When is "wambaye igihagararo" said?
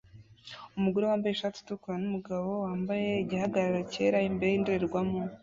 2.65-3.79